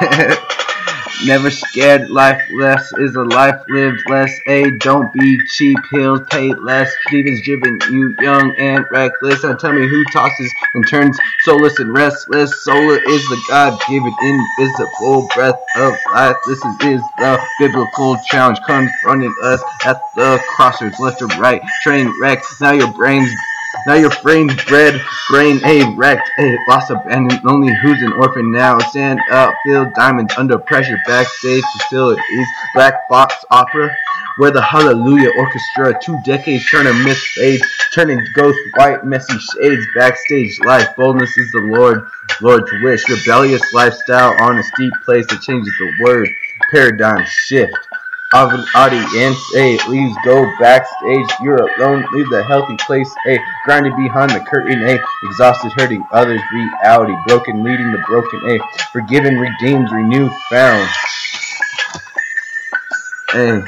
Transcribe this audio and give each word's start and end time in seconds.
never 1.26 1.50
scared. 1.50 2.10
Life 2.10 2.42
less 2.52 2.92
is 2.98 3.14
a 3.16 3.22
life 3.22 3.60
lived 3.68 4.02
less. 4.08 4.40
A 4.46 4.70
don't 4.78 5.12
be 5.12 5.38
cheap. 5.46 5.78
Hills 5.90 6.20
pay 6.30 6.52
less. 6.52 6.92
Stevens 7.06 7.42
driven 7.42 7.78
you 7.90 8.14
young 8.20 8.54
and 8.56 8.84
reckless. 8.90 9.44
And 9.44 9.58
tell 9.58 9.72
me 9.72 9.88
who 9.88 10.04
tosses 10.12 10.52
and 10.74 10.86
turns 10.88 11.18
soulless 11.42 11.78
and 11.78 11.92
restless. 11.92 12.62
Solar 12.62 12.96
is 12.96 13.22
the 13.28 13.42
God 13.48 13.80
given 13.88 14.14
invisible 14.22 15.28
breath 15.34 15.60
of 15.76 15.94
life. 16.12 16.36
This 16.46 16.58
is, 16.58 16.74
is 16.82 17.02
the 17.18 17.40
biblical 17.58 18.16
challenge 18.26 18.58
confronting 18.66 19.34
us 19.42 19.62
at 19.84 20.00
the 20.14 20.40
crossroads, 20.48 20.98
left 20.98 21.22
or 21.22 21.26
right. 21.38 21.62
Train 21.82 22.12
wreck. 22.20 22.42
Now 22.60 22.72
your 22.72 22.92
brain's 22.92 23.30
now 23.86 23.94
your 23.94 24.10
frame's 24.10 24.54
bred, 24.64 25.00
brain 25.28 25.60
a 25.64 25.94
wrecked, 25.94 26.30
a 26.38 26.56
lost 26.68 26.90
abandoned, 26.90 27.42
lonely 27.44 27.72
who's 27.82 28.02
an 28.02 28.12
orphan 28.12 28.50
now. 28.50 28.78
Stand 28.78 29.20
up, 29.30 29.54
feel 29.64 29.90
diamonds 29.94 30.34
under 30.36 30.58
pressure, 30.58 30.96
backstage 31.06 31.62
facilities, 31.76 32.46
black 32.74 33.08
box 33.08 33.34
opera, 33.50 33.94
where 34.38 34.50
the 34.50 34.62
Hallelujah 34.62 35.30
Orchestra, 35.36 35.98
two 36.02 36.18
decades 36.24 36.68
turn 36.70 36.86
a 36.86 36.92
mist 37.04 37.26
fades, 37.28 37.66
turning 37.92 38.20
ghost 38.34 38.58
white, 38.76 39.04
messy 39.04 39.38
shades, 39.38 39.86
backstage 39.94 40.58
life, 40.60 40.94
boldness 40.96 41.36
is 41.36 41.50
the 41.52 41.60
Lord, 41.60 42.06
Lord's 42.40 42.70
wish, 42.82 43.08
rebellious 43.08 43.72
lifestyle 43.72 44.34
on 44.42 44.58
a 44.58 44.62
steep 44.62 44.92
place 45.04 45.26
that 45.28 45.42
changes 45.42 45.72
the 45.78 46.04
word, 46.04 46.28
paradigm 46.72 47.24
shift 47.26 47.76
audience, 48.34 49.38
Hey, 49.52 49.78
leaves 49.88 50.16
go 50.24 50.44
backstage. 50.58 51.26
You're 51.40 51.68
alone, 51.78 52.04
leave 52.12 52.28
the 52.30 52.42
healthy 52.44 52.76
place. 52.78 53.12
Hey, 53.24 53.38
grinding 53.64 53.96
behind 53.96 54.30
the 54.30 54.40
curtain. 54.40 54.80
Hey, 54.80 54.98
exhausted, 55.22 55.72
hurting 55.76 56.04
others. 56.10 56.40
Reality 56.52 57.14
broken, 57.26 57.62
leading 57.62 57.92
the 57.92 58.02
broken. 58.06 58.40
A 58.50 58.58
forgiven, 58.92 59.38
redeemed, 59.38 59.90
renewed, 59.90 60.32
found. 60.50 60.88
A 63.34 63.64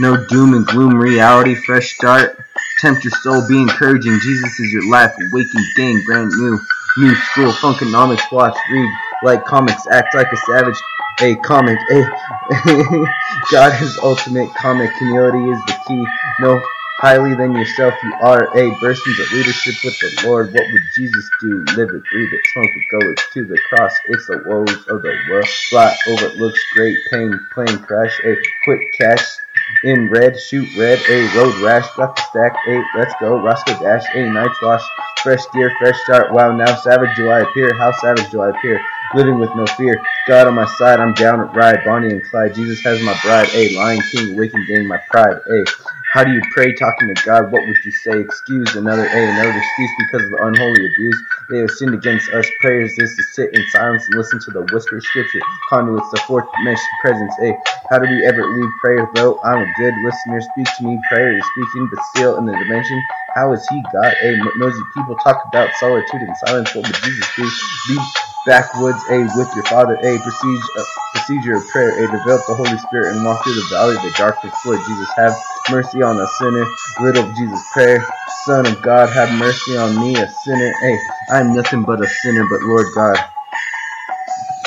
no 0.00 0.26
doom 0.26 0.54
and 0.54 0.66
gloom. 0.66 0.96
Reality, 0.96 1.54
fresh 1.54 1.94
start. 1.94 2.38
Tempt 2.80 3.04
your 3.04 3.12
soul, 3.22 3.46
be 3.48 3.60
encouraging. 3.60 4.18
Jesus 4.20 4.58
is 4.58 4.72
your 4.72 4.90
life. 4.90 5.14
Awakened 5.30 5.64
gang, 5.76 6.02
brand 6.04 6.30
new. 6.30 6.58
New 6.98 7.14
school, 7.14 7.52
funkonomics, 7.52 8.30
watch, 8.32 8.56
read 8.70 8.90
like 9.24 9.44
comics, 9.44 9.86
act 9.86 10.14
like 10.14 10.30
a 10.30 10.36
savage, 10.36 10.76
a 11.20 11.36
comic, 11.36 11.78
a 11.90 12.02
God 13.50 13.82
is 13.82 13.98
ultimate 14.02 14.52
comic. 14.54 14.90
Humility 14.98 15.50
is 15.50 15.58
the 15.66 15.76
key. 15.86 16.06
No 16.40 16.60
highly 16.98 17.34
than 17.34 17.52
yourself 17.52 17.94
you 18.02 18.14
are. 18.20 18.44
A 18.56 18.70
bursting 18.80 19.14
of 19.20 19.32
leadership 19.32 19.74
with 19.84 19.98
the 19.98 20.22
Lord. 20.26 20.52
What 20.52 20.64
would 20.72 20.82
Jesus 20.94 21.28
do? 21.40 21.64
Live 21.76 21.90
it, 21.90 22.02
breathe 22.10 22.32
it, 22.32 22.40
smoke 22.52 22.66
it, 22.66 22.84
go 22.90 22.98
it 23.10 23.20
to 23.32 23.44
the 23.44 23.58
cross. 23.68 23.92
It's 24.06 24.26
the 24.26 24.42
woes 24.46 24.76
of 24.88 25.02
the 25.02 25.14
world. 25.30 25.48
Fly 25.70 25.96
over 26.08 26.28
looks 26.36 26.60
great. 26.74 26.96
Pain, 27.10 27.38
plane 27.52 27.78
crash. 27.78 28.18
A 28.24 28.36
quick 28.64 28.80
cash 28.98 29.38
in 29.84 30.10
red, 30.10 30.38
shoot 30.38 30.68
red, 30.76 30.98
a 31.08 31.36
road 31.36 31.54
rash, 31.62 31.88
got 31.96 32.16
the 32.16 32.22
stack, 32.22 32.54
a 32.68 32.82
let's 32.96 33.14
go, 33.20 33.40
Roscoe 33.40 33.78
Dash, 33.80 34.04
a 34.14 34.30
night 34.30 34.50
wash, 34.62 34.82
fresh 35.22 35.40
gear, 35.52 35.72
fresh 35.78 35.98
start, 36.02 36.32
wow, 36.32 36.54
now 36.54 36.74
savage 36.76 37.14
do 37.16 37.28
I 37.28 37.40
appear, 37.40 37.74
how 37.78 37.92
savage 37.92 38.30
do 38.30 38.40
I 38.40 38.50
appear, 38.50 38.80
living 39.14 39.38
with 39.38 39.50
no 39.56 39.66
fear, 39.76 40.00
God 40.28 40.48
on 40.48 40.54
my 40.54 40.66
side, 40.78 41.00
I'm 41.00 41.14
down 41.14 41.40
at 41.40 41.54
ride, 41.56 41.84
Bonnie 41.84 42.10
and 42.10 42.24
Clyde, 42.24 42.54
Jesus 42.54 42.80
has 42.82 43.02
my 43.02 43.18
bride, 43.22 43.48
a 43.54 43.74
Lion 43.76 44.02
King, 44.12 44.36
waking 44.36 44.64
gain 44.68 44.86
my 44.88 44.98
pride, 45.10 45.38
a 45.50 45.64
how 46.12 46.24
do 46.24 46.32
you 46.32 46.42
pray 46.52 46.72
talking 46.74 47.12
to 47.14 47.22
God? 47.26 47.50
What 47.52 47.66
would 47.66 47.76
you 47.84 47.90
say? 47.90 48.20
Excuse 48.20 48.76
another 48.76 49.06
A, 49.06 49.30
another 49.32 49.58
excuse 49.58 49.90
because 49.98 50.24
of 50.24 50.30
the 50.30 50.46
unholy 50.46 50.86
abuse. 50.86 51.22
They 51.50 51.58
have 51.58 51.70
sinned 51.70 51.94
against 51.94 52.30
us. 52.30 52.46
Prayers 52.60 52.92
is 52.98 53.16
to 53.16 53.22
sit 53.24 53.54
in 53.54 53.62
silence 53.72 54.06
and 54.06 54.14
listen 54.16 54.40
to 54.40 54.52
the 54.52 54.62
whispered 54.72 55.02
scripture. 55.02 55.40
Conduits, 55.70 56.10
the 56.12 56.18
fourth 56.28 56.46
dimension 56.58 56.86
presence. 57.00 57.34
A, 57.42 57.52
how 57.90 57.98
do 57.98 58.08
we 58.08 58.24
ever 58.26 58.46
leave 58.46 58.70
prayer? 58.80 59.10
Though 59.14 59.40
I'm 59.44 59.62
a 59.62 59.72
good 59.76 59.94
listener, 60.04 60.40
speak 60.42 60.68
to 60.78 60.84
me. 60.84 61.00
Prayer 61.10 61.36
is 61.36 61.44
speaking, 61.56 61.90
but 61.92 62.04
still 62.14 62.38
in 62.38 62.46
the 62.46 62.52
dimension. 62.52 63.02
How 63.34 63.52
is 63.52 63.66
he 63.68 63.82
God? 63.92 64.14
A, 64.22 64.38
nosy 64.58 64.80
people 64.96 65.16
talk 65.16 65.42
about 65.48 65.70
solitude 65.80 66.22
and 66.22 66.36
silence. 66.38 66.74
What 66.76 66.86
would 66.86 66.96
Jesus 66.96 67.28
do? 67.36 67.50
Be 67.88 67.98
backwoods. 68.46 69.02
A, 69.10 69.22
with 69.36 69.54
your 69.54 69.64
father. 69.64 69.94
A, 69.94 70.18
procedure, 70.18 70.62
uh, 70.78 70.84
procedure 71.12 71.56
of 71.56 71.68
prayer. 71.68 72.04
A, 72.04 72.10
develop 72.10 72.42
the 72.46 72.54
Holy 72.54 72.78
Spirit 72.78 73.16
and 73.16 73.24
walk 73.24 73.42
through 73.44 73.54
the 73.54 73.68
valley 73.70 73.96
of 73.96 74.02
the 74.02 74.14
darkness. 74.16 74.54
Lord 74.64 74.80
Jesus, 74.86 75.08
have 75.16 75.34
mercy 75.70 76.02
on 76.02 76.20
a 76.20 76.26
sinner. 76.26 76.66
Little 77.00 77.32
Jesus 77.34 77.62
prayer. 77.72 78.04
Son 78.44 78.66
of 78.66 78.82
God, 78.82 79.08
have 79.10 79.38
mercy 79.38 79.76
on 79.76 79.98
me, 79.98 80.16
a 80.16 80.28
sinner. 80.28 80.72
Hey, 80.80 80.98
I'm 81.30 81.54
nothing 81.54 81.82
but 81.82 82.02
a 82.02 82.06
sinner, 82.06 82.46
but 82.48 82.62
Lord 82.62 82.86
God. 82.94 83.18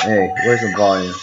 A, 0.04 0.28
where's 0.44 0.60
the 0.60 0.74
volume? 0.76 1.14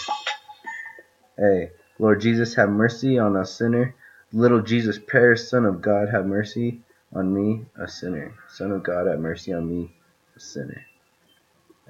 A, 1.38 1.70
Lord 1.98 2.20
Jesus, 2.20 2.54
have 2.54 2.70
mercy 2.70 3.18
on 3.18 3.36
a 3.36 3.44
sinner. 3.44 3.94
Little 4.32 4.62
Jesus 4.62 4.98
prayer. 4.98 5.36
Son 5.36 5.64
of 5.64 5.82
God, 5.82 6.08
have 6.10 6.26
mercy 6.26 6.80
on 7.14 7.32
me, 7.32 7.66
a 7.78 7.88
sinner. 7.88 8.34
Son 8.48 8.72
of 8.72 8.82
God, 8.82 9.06
have 9.06 9.18
mercy 9.18 9.52
on 9.52 9.68
me, 9.68 9.94
a 10.36 10.40
sinner. 10.40 10.84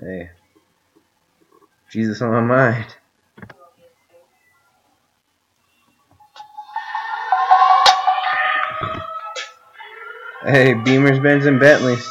Hey, 0.00 0.30
Jesus 1.90 2.20
on 2.22 2.32
my 2.32 2.40
mind. 2.40 2.86
Hey, 10.42 10.74
Beamers, 10.74 11.22
Benz, 11.22 11.46
and 11.46 11.58
Bentleys. 11.58 12.06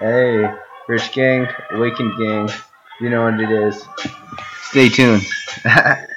Hey, 0.00 0.48
Rich 0.88 1.12
Gang, 1.12 1.48
Awakened 1.72 2.16
Gang. 2.18 2.48
You 3.00 3.10
know 3.10 3.24
what 3.24 3.40
it 3.40 3.50
is. 3.50 3.84
Stay 4.62 4.88
tuned. 4.88 5.26